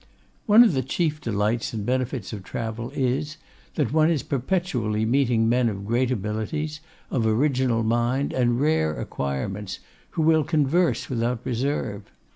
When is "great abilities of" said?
5.85-7.27